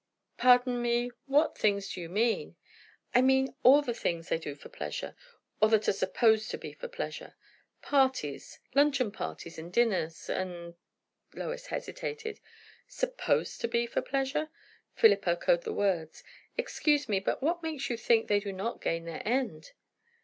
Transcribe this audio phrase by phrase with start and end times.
[0.37, 2.55] "Pardon me, what things do you mean?"
[3.13, 5.15] "I mean, all the things they do for pleasure,
[5.61, 7.35] or that are supposed to be for pleasure.
[7.83, 10.73] Parties luncheon parties, and dinners, and"
[11.35, 12.39] Lois hesitated.
[12.87, 14.49] "Supposed to be for pleasure!"
[14.95, 16.23] Philip echoed the words.
[16.57, 19.73] "Excuse me but what makes you think they do not gain their end?"